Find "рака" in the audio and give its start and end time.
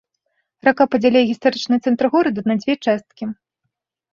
0.67-0.83